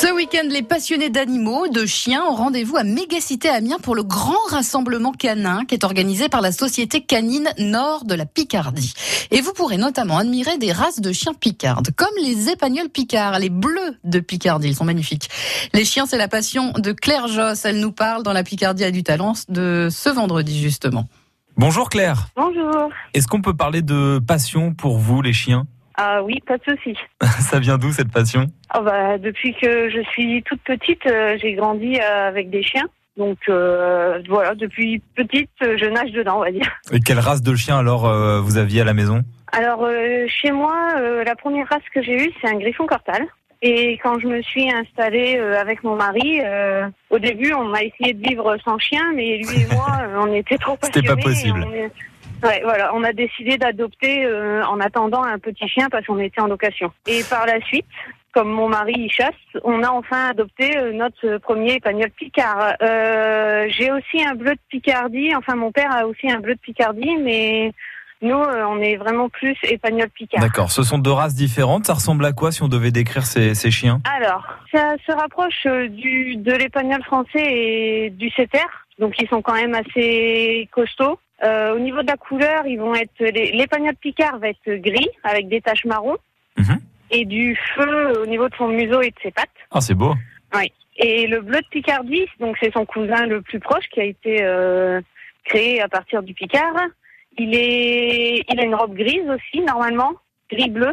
Ce 0.00 0.14
week-end, 0.14 0.46
les 0.48 0.62
passionnés 0.62 1.10
d'animaux, 1.10 1.66
de 1.66 1.84
chiens, 1.84 2.22
ont 2.22 2.36
rendez-vous 2.36 2.76
à 2.76 2.84
Mégacité 2.84 3.48
Amiens 3.48 3.80
pour 3.82 3.96
le 3.96 4.04
grand 4.04 4.46
rassemblement 4.48 5.10
canin 5.10 5.64
qui 5.64 5.74
est 5.74 5.82
organisé 5.82 6.28
par 6.28 6.40
la 6.40 6.52
Société 6.52 7.00
canine 7.00 7.48
Nord 7.58 8.04
de 8.04 8.14
la 8.14 8.24
Picardie. 8.24 8.94
Et 9.32 9.40
vous 9.40 9.52
pourrez 9.52 9.76
notamment 9.76 10.18
admirer 10.18 10.56
des 10.56 10.70
races 10.70 11.00
de 11.00 11.10
chiens 11.10 11.34
picardes, 11.34 11.90
comme 11.96 12.14
les 12.22 12.48
épagnols 12.48 12.90
picards, 12.90 13.40
les 13.40 13.50
bleus 13.50 13.98
de 14.04 14.20
Picardie. 14.20 14.68
Ils 14.68 14.76
sont 14.76 14.84
magnifiques. 14.84 15.30
Les 15.74 15.84
chiens, 15.84 16.06
c'est 16.06 16.16
la 16.16 16.28
passion 16.28 16.70
de 16.78 16.92
Claire 16.92 17.26
Josse. 17.26 17.64
Elle 17.64 17.80
nous 17.80 17.90
parle 17.90 18.22
dans 18.22 18.32
la 18.32 18.44
Picardie 18.44 18.84
a 18.84 18.92
du 18.92 19.02
talent 19.02 19.32
de 19.48 19.88
ce 19.90 20.10
vendredi, 20.10 20.62
justement. 20.62 21.08
Bonjour 21.56 21.90
Claire. 21.90 22.28
Bonjour. 22.36 22.88
Est-ce 23.14 23.26
qu'on 23.26 23.42
peut 23.42 23.56
parler 23.56 23.82
de 23.82 24.20
passion 24.24 24.74
pour 24.74 24.96
vous, 24.98 25.22
les 25.22 25.32
chiens? 25.32 25.66
Ah 26.00 26.22
oui, 26.22 26.40
pas 26.46 26.56
de 26.58 26.62
souci. 26.62 26.96
Ça 27.40 27.58
vient 27.58 27.76
d'où 27.76 27.90
cette 27.90 28.12
passion? 28.12 28.46
Ah 28.70 28.80
bah, 28.80 29.18
depuis 29.18 29.52
que 29.60 29.90
je 29.90 30.00
suis 30.12 30.42
toute 30.44 30.60
petite, 30.62 31.04
euh, 31.06 31.36
j'ai 31.42 31.54
grandi 31.54 31.98
euh, 32.00 32.28
avec 32.28 32.50
des 32.50 32.62
chiens. 32.62 32.86
Donc 33.16 33.38
euh, 33.48 34.22
voilà, 34.28 34.54
depuis 34.54 35.02
petite, 35.16 35.50
je 35.60 35.86
nage 35.86 36.12
dedans, 36.12 36.36
on 36.36 36.42
va 36.44 36.52
dire. 36.52 36.70
Et 36.92 37.00
quelle 37.00 37.18
race 37.18 37.42
de 37.42 37.52
chien 37.56 37.76
alors 37.76 38.02
vous 38.42 38.58
aviez 38.58 38.82
à 38.82 38.84
la 38.84 38.94
maison? 38.94 39.22
Alors 39.50 39.84
chez 40.28 40.52
moi, 40.52 40.76
la 41.26 41.34
première 41.34 41.66
race 41.68 41.82
que 41.92 42.00
j'ai 42.00 42.26
eue, 42.26 42.30
c'est 42.40 42.46
un 42.48 42.58
griffon 42.58 42.86
cortal. 42.86 43.26
Et 43.60 43.98
quand 44.04 44.20
je 44.20 44.28
me 44.28 44.40
suis 44.42 44.70
installée 44.70 45.36
avec 45.36 45.82
mon 45.82 45.96
mari, 45.96 46.40
au 47.10 47.18
début, 47.18 47.52
on 47.54 47.74
a 47.74 47.82
essayé 47.82 48.14
de 48.14 48.22
vivre 48.22 48.56
sans 48.64 48.78
chien, 48.78 49.02
mais 49.16 49.38
lui 49.38 49.62
et 49.62 49.74
moi, 49.74 49.98
on 50.18 50.32
était 50.32 50.56
trop 50.58 50.78
C'était 50.80 51.02
passionnés. 51.02 51.20
pas 51.22 51.28
possible. 51.28 51.60
et 51.62 51.66
on 51.66 51.74
est- 51.86 51.92
Ouais, 52.42 52.60
voilà, 52.62 52.94
on 52.94 53.02
a 53.04 53.12
décidé 53.12 53.58
d'adopter 53.58 54.24
euh, 54.24 54.62
en 54.64 54.80
attendant 54.80 55.22
un 55.24 55.38
petit 55.38 55.68
chien 55.68 55.88
parce 55.90 56.06
qu'on 56.06 56.18
était 56.18 56.40
en 56.40 56.46
location. 56.46 56.92
Et 57.06 57.22
par 57.28 57.46
la 57.46 57.60
suite, 57.62 57.86
comme 58.32 58.50
mon 58.50 58.68
mari 58.68 58.92
y 58.96 59.08
chasse, 59.08 59.34
on 59.64 59.82
a 59.82 59.90
enfin 59.90 60.28
adopté 60.28 60.76
euh, 60.76 60.92
notre 60.92 61.38
premier 61.38 61.74
épagnol 61.74 62.10
Picard. 62.10 62.74
Euh, 62.82 63.66
J'ai 63.70 63.90
aussi 63.90 64.22
un 64.24 64.34
bleu 64.34 64.54
de 64.54 64.60
Picardie, 64.68 65.34
enfin 65.34 65.56
mon 65.56 65.72
père 65.72 65.92
a 65.92 66.06
aussi 66.06 66.30
un 66.30 66.38
bleu 66.38 66.54
de 66.54 66.60
Picardie, 66.60 67.16
mais 67.16 67.72
nous, 68.20 68.36
euh, 68.36 68.64
on 68.68 68.80
est 68.80 68.96
vraiment 68.96 69.28
plus 69.28 69.56
épagnol 69.62 70.08
Picard. 70.10 70.40
D'accord, 70.40 70.70
ce 70.70 70.82
sont 70.82 70.98
deux 70.98 71.12
races 71.12 71.34
différentes. 71.34 71.86
Ça 71.86 71.94
ressemble 71.94 72.24
à 72.24 72.32
quoi 72.32 72.50
si 72.50 72.62
on 72.62 72.68
devait 72.68 72.90
décrire 72.90 73.24
ces, 73.24 73.54
ces 73.54 73.70
chiens? 73.70 74.00
Alors, 74.16 74.44
ça 74.72 74.96
se 75.06 75.12
rapproche 75.12 75.66
euh, 75.66 75.88
du 75.88 76.36
de 76.36 76.52
l'épagnol 76.52 77.02
français 77.04 77.44
et 77.44 78.10
du 78.10 78.28
setter. 78.30 78.58
Donc, 78.98 79.14
ils 79.20 79.28
sont 79.28 79.40
quand 79.40 79.54
même 79.54 79.74
assez 79.74 80.68
costauds. 80.72 81.18
Euh, 81.44 81.74
au 81.74 81.78
niveau 81.78 82.02
de 82.02 82.06
la 82.08 82.16
couleur, 82.16 82.66
ils 82.66 82.78
vont 82.80 82.94
être 82.94 83.18
les- 83.20 83.52
l'épagnol 83.52 83.94
picard 83.94 84.38
va 84.38 84.48
être 84.48 84.68
gris 84.74 85.08
avec 85.22 85.48
des 85.48 85.60
taches 85.60 85.84
marron 85.84 86.16
Mhm. 86.58 86.78
et 87.12 87.24
du 87.24 87.56
feu 87.76 88.22
au 88.22 88.26
niveau 88.26 88.48
de 88.48 88.54
son 88.56 88.68
museau 88.68 89.00
et 89.02 89.10
de 89.10 89.16
ses 89.22 89.30
pattes. 89.30 89.48
Ah, 89.70 89.80
c'est 89.80 89.94
beau. 89.94 90.14
Et 91.00 91.28
le 91.28 91.40
bleu 91.42 91.60
de 91.60 91.66
Picardie, 91.70 92.26
donc 92.40 92.56
c'est 92.60 92.72
son 92.72 92.84
cousin 92.84 93.26
le 93.26 93.40
plus 93.40 93.60
proche 93.60 93.84
qui 93.92 94.00
a 94.00 94.04
été 94.04 94.42
euh, 94.42 95.00
créé 95.44 95.80
à 95.80 95.86
partir 95.86 96.24
du 96.24 96.34
Picard. 96.34 96.74
Il 97.38 97.54
est, 97.54 98.42
il 98.48 98.58
a 98.60 98.64
une 98.64 98.74
robe 98.74 98.94
grise 98.96 99.22
aussi 99.30 99.60
normalement, 99.64 100.10
gris 100.50 100.68
bleu, 100.70 100.92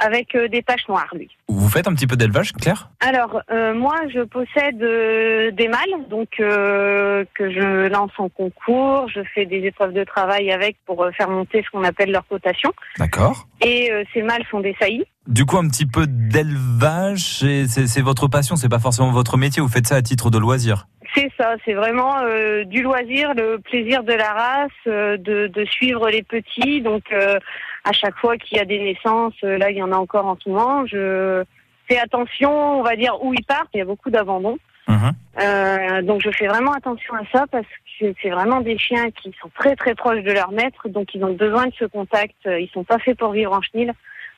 avec 0.00 0.34
euh, 0.34 0.48
des 0.48 0.62
taches 0.62 0.88
noires 0.88 1.08
lui. 1.12 1.30
Vous 1.48 1.68
faites 1.68 1.86
un 1.86 1.94
petit 1.94 2.06
peu 2.06 2.16
d'élevage, 2.16 2.52
Claire? 2.52 2.90
Alors, 3.00 3.42
euh, 3.50 3.74
moi, 3.74 3.96
je 4.12 4.20
possède 4.20 4.82
euh, 4.82 5.50
des 5.50 5.68
mâles, 5.68 6.08
donc 6.08 6.28
euh, 6.40 7.24
que 7.34 7.50
je 7.50 7.88
lance 7.88 8.12
en 8.18 8.28
concours. 8.28 9.08
Je 9.08 9.20
fais 9.34 9.46
des 9.46 9.64
épreuves 9.66 9.92
de 9.92 10.04
travail 10.04 10.50
avec 10.50 10.76
pour 10.86 11.06
faire 11.16 11.28
monter 11.28 11.62
ce 11.64 11.70
qu'on 11.70 11.84
appelle 11.84 12.10
leur 12.10 12.26
cotation. 12.26 12.72
D'accord. 12.98 13.46
Et 13.60 13.90
ces 14.12 14.22
mâles 14.22 14.44
sont 14.50 14.60
des 14.60 14.76
saillies. 14.78 15.06
Du 15.26 15.46
coup, 15.46 15.56
un 15.56 15.68
petit 15.68 15.86
peu 15.86 16.06
d'élevage, 16.06 17.44
c'est 17.66 18.02
votre 18.02 18.28
passion, 18.28 18.56
c'est 18.56 18.68
pas 18.68 18.78
forcément 18.78 19.10
votre 19.10 19.38
métier, 19.38 19.62
vous 19.62 19.68
faites 19.68 19.86
ça 19.86 19.96
à 19.96 20.02
titre 20.02 20.30
de 20.30 20.36
loisir. 20.38 20.86
C'est 21.14 21.30
ça, 21.38 21.54
c'est 21.64 21.74
vraiment 21.74 22.18
euh, 22.22 22.64
du 22.64 22.82
loisir, 22.82 23.34
le 23.34 23.58
plaisir 23.58 24.02
de 24.02 24.12
la 24.12 24.32
race, 24.32 24.70
euh, 24.88 25.16
de, 25.16 25.46
de 25.46 25.64
suivre 25.64 26.10
les 26.10 26.22
petits. 26.22 26.82
Donc, 26.82 27.04
euh, 27.12 27.38
à 27.84 27.92
chaque 27.92 28.16
fois 28.16 28.36
qu'il 28.36 28.56
y 28.56 28.60
a 28.60 28.64
des 28.64 28.78
naissances, 28.78 29.34
euh, 29.44 29.58
là, 29.58 29.70
il 29.70 29.76
y 29.76 29.82
en 29.82 29.92
a 29.92 29.96
encore 29.96 30.26
en 30.26 30.36
ce 30.42 30.48
moment, 30.48 30.86
je 30.86 31.44
fais 31.88 31.98
attention, 31.98 32.80
on 32.80 32.82
va 32.82 32.96
dire, 32.96 33.22
où 33.22 33.34
ils 33.34 33.44
partent. 33.44 33.68
Il 33.74 33.78
y 33.78 33.82
a 33.82 33.84
beaucoup 33.84 34.10
d'abandon. 34.10 34.58
Mhm. 34.88 35.12
Euh, 35.40 36.02
donc 36.02 36.20
je 36.22 36.30
fais 36.30 36.46
vraiment 36.46 36.72
attention 36.72 37.14
à 37.14 37.22
ça 37.32 37.46
parce 37.50 37.66
que 37.98 38.14
c'est 38.20 38.28
vraiment 38.30 38.60
des 38.60 38.76
chiens 38.76 39.10
qui 39.10 39.34
sont 39.40 39.50
très 39.58 39.76
très 39.76 39.94
proches 39.94 40.22
de 40.22 40.30
leur 40.30 40.52
maître, 40.52 40.88
donc 40.90 41.14
ils 41.14 41.24
ont 41.24 41.32
besoin 41.32 41.66
de 41.66 41.72
ce 41.78 41.86
contact. 41.86 42.36
Ils 42.44 42.68
sont 42.72 42.84
pas 42.84 42.98
faits 42.98 43.18
pour 43.18 43.32
vivre 43.32 43.52
en 43.52 43.62
chenil. 43.62 43.92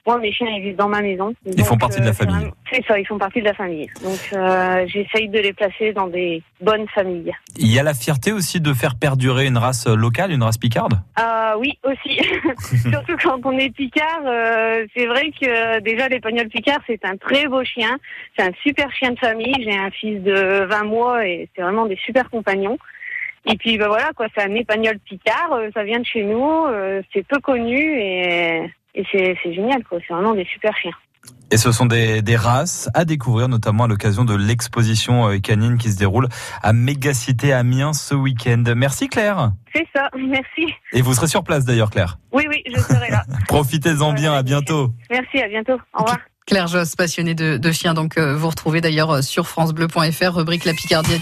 Moi, 0.07 0.19
mes 0.19 0.33
chiens, 0.33 0.49
ils 0.49 0.63
vivent 0.63 0.77
dans 0.77 0.89
ma 0.89 1.03
maison. 1.03 1.35
Ils 1.45 1.57
Donc, 1.57 1.67
font 1.67 1.77
partie 1.77 2.01
de 2.01 2.07
la 2.07 2.13
c'est 2.13 2.25
famille. 2.25 2.49
C'est 2.71 2.85
ça, 2.87 2.99
ils 2.99 3.07
font 3.07 3.19
partie 3.19 3.41
de 3.41 3.45
la 3.45 3.55
famille. 3.55 3.89
Donc 4.03 4.19
euh, 4.33 4.87
j'essaye 4.87 5.29
de 5.29 5.39
les 5.39 5.53
placer 5.53 5.93
dans 5.93 6.07
des 6.07 6.43
bonnes 6.61 6.87
familles. 6.95 7.33
Il 7.57 7.73
y 7.73 7.79
a 7.79 7.83
la 7.83 7.95
fierté 7.95 8.33
aussi 8.33 8.61
de 8.61 8.73
faire 8.73 8.95
perdurer 8.95 9.47
une 9.47 9.59
race 9.59 9.87
locale, 9.87 10.33
une 10.33 10.43
race 10.43 10.59
picarde? 10.59 10.95
Ah 11.17 11.57
oui, 11.59 11.79
aussi. 11.85 12.21
Surtout 12.91 13.17
quand 13.23 13.41
on 13.45 13.59
est 13.59 13.75
picard, 13.75 14.23
euh, 14.25 14.87
c'est 14.97 15.07
vrai 15.07 15.31
que 15.31 15.47
euh, 15.47 15.81
déjà 15.81 16.09
l'épagnol 16.09 16.49
picard, 16.49 16.79
c'est 16.87 17.05
un 17.05 17.17
très 17.17 17.49
beau 17.49 17.65
chien. 17.65 17.97
C'est 18.39 18.45
un 18.45 18.53
super 18.63 18.93
chien 18.93 19.11
de 19.11 19.19
famille. 19.19 19.55
J'ai 19.61 19.77
un 19.77 19.91
fils 19.91 20.23
de 20.23 20.65
20 20.67 20.85
mois 20.85 21.27
et 21.27 21.49
c'est 21.55 21.63
vraiment 21.63 21.87
des 21.87 21.97
super 21.97 22.31
compagnons. 22.31 22.79
Et 23.49 23.57
puis 23.57 23.79
ben 23.79 23.87
voilà 23.87 24.11
quoi, 24.17 24.27
c'est 24.35 24.43
un 24.43 24.55
épagnol 24.55 24.99
picard, 24.99 25.53
euh, 25.53 25.69
ça 25.73 25.85
vient 25.85 26.01
de 26.01 26.05
chez 26.05 26.25
nous, 26.25 26.67
euh, 26.67 27.01
c'est 27.13 27.25
peu 27.25 27.39
connu 27.39 28.01
et, 28.01 28.69
et 28.97 29.05
c'est 29.13 29.55
génial 29.55 29.85
quoi. 29.85 29.99
C'est 30.07 30.13
vraiment 30.13 30.35
des 30.35 30.45
super 30.45 30.77
chiens. 30.77 30.93
Et 31.53 31.59
ce 31.59 31.71
sont 31.71 31.87
des, 31.87 32.23
des 32.23 32.35
races 32.35 32.91
à 32.93 33.05
découvrir, 33.05 33.49
notamment 33.49 33.85
à 33.85 33.89
l'occasion 33.89 34.25
de 34.25 34.35
l'exposition 34.35 35.29
euh, 35.29 35.39
canine 35.39 35.79
qui 35.79 35.93
se 35.93 35.99
déroule 35.99 36.29
à 36.61 36.73
Mégacité 36.73 37.53
Amiens 37.53 37.93
ce 37.93 38.17
week-end. 38.17 38.65
Merci 38.75 39.09
Claire. 39.09 39.53
C'est 39.73 39.87
ça, 39.95 40.09
merci. 40.17 40.73
Et 40.93 41.03
vous 41.03 41.15
serez 41.15 41.29
sur 41.29 41.45
place 41.45 41.65
d'ailleurs 41.65 41.91
Claire. 41.91 42.19
Oui 42.33 42.47
oui, 42.49 42.63
je 42.67 42.81
serai 42.81 43.11
là. 43.11 43.23
Profitez-en 43.49 44.13
bien, 44.13 44.33
à 44.33 44.43
bientôt. 44.43 44.91
Merci, 45.09 45.41
à 45.41 45.49
bientôt. 45.49 45.79
Au 45.95 46.01
revoir. 46.01 46.19
Claire 46.47 46.69
Josse, 46.69 46.95
passionnée 46.95 47.35
de, 47.35 47.57
de 47.57 47.73
chiens. 47.73 47.93
Donc, 47.93 48.19
euh, 48.19 48.37
vous 48.37 48.49
retrouvez 48.49 48.81
d'ailleurs 48.81 49.11
euh, 49.11 49.21
sur 49.23 49.49
FranceBleu.fr, 49.49 50.35
rubrique 50.35 50.65
La 50.65 50.75
Picardie. 50.75 51.21